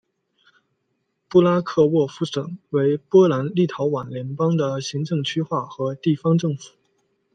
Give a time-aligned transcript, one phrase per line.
[1.29, 6.71] 布拉克沃夫省为波兰立陶宛联邦的行政区划和地方政府。